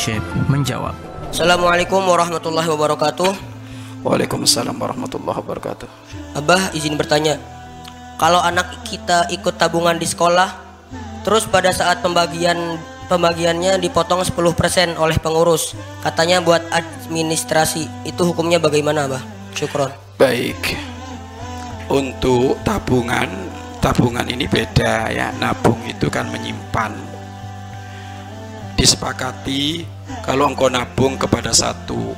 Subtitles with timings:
[0.00, 0.96] Syekh menjawab.
[1.28, 3.36] Assalamualaikum warahmatullahi wabarakatuh.
[4.00, 5.84] Waalaikumsalam warahmatullahi wabarakatuh.
[6.40, 7.36] Abah izin bertanya.
[8.16, 10.56] Kalau anak kita ikut tabungan di sekolah,
[11.20, 12.80] terus pada saat pembagian
[13.12, 19.20] pembagiannya dipotong 10% oleh pengurus, katanya buat administrasi, itu hukumnya bagaimana, Abah?
[19.52, 19.92] Syukron.
[20.16, 20.80] Baik.
[21.92, 23.28] Untuk tabungan,
[23.84, 25.28] tabungan ini beda ya.
[25.36, 27.19] Nabung itu kan menyimpan.
[28.80, 29.84] Disepakati
[30.24, 32.16] kalau engkau nabung kepada satu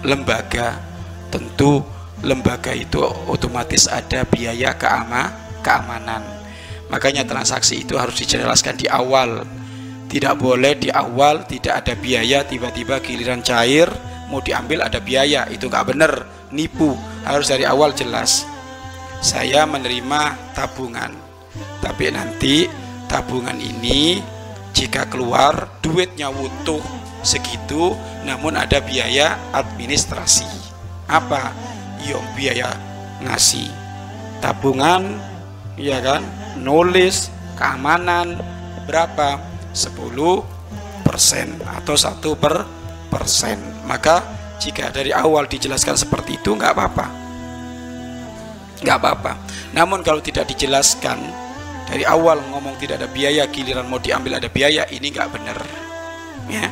[0.00, 0.80] lembaga
[1.28, 1.84] tentu
[2.24, 5.28] lembaga itu otomatis ada biaya keama,
[5.60, 6.24] keamanan.
[6.88, 9.44] Makanya transaksi itu harus dijelaskan di awal.
[10.08, 13.92] Tidak boleh di awal tidak ada biaya tiba-tiba giliran cair
[14.32, 15.44] mau diambil ada biaya.
[15.52, 16.12] Itu nggak benar
[16.56, 16.96] nipu.
[17.28, 18.48] Harus dari awal jelas.
[19.20, 21.12] Saya menerima tabungan.
[21.84, 22.64] Tapi nanti
[23.04, 24.37] tabungan ini
[24.78, 26.78] jika keluar duitnya utuh
[27.26, 30.46] segitu namun ada biaya administrasi.
[31.10, 31.50] Apa?
[32.06, 32.78] Yo biaya
[33.26, 33.66] ngasih
[34.38, 35.18] tabungan
[35.74, 36.22] ya kan?
[36.62, 37.26] Nulis
[37.58, 38.38] keamanan
[38.86, 39.42] berapa?
[39.74, 39.98] 10
[41.02, 42.62] persen atau satu per
[43.10, 43.58] persen.
[43.82, 44.22] Maka
[44.62, 47.06] jika dari awal dijelaskan seperti itu nggak apa-apa.
[48.86, 49.32] Nggak apa-apa.
[49.74, 51.47] Namun kalau tidak dijelaskan
[51.88, 55.58] dari awal ngomong tidak ada biaya giliran mau diambil ada biaya ini nggak benar
[56.52, 56.68] ya.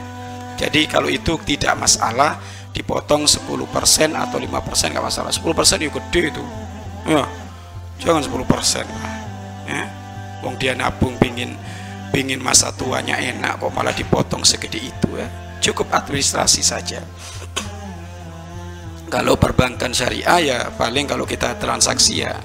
[0.57, 2.37] Jadi kalau itu tidak masalah
[2.73, 3.41] dipotong 10%
[4.13, 5.33] atau 5% nggak masalah.
[5.33, 6.45] 10% itu gede itu.
[7.09, 7.25] Ya.
[8.01, 8.45] Jangan 10%
[8.85, 9.15] lah.
[9.65, 9.85] Ya.
[10.45, 11.57] Wong dia nabung pingin
[12.13, 15.29] pingin masa tuanya enak kok malah dipotong segede itu ya.
[15.65, 17.01] Cukup administrasi saja.
[19.09, 22.37] Kalau perbankan syariah ya paling kalau kita transaksi ya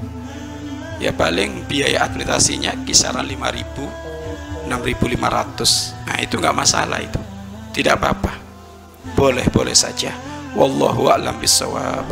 [1.02, 7.19] ya paling biaya administrasinya kisaran 5000 6500 nah itu nggak masalah itu.
[7.71, 8.38] Tidak apa-apa.
[9.17, 10.13] Boleh-boleh saja.
[10.53, 12.12] Wallahu a'lam bissawab.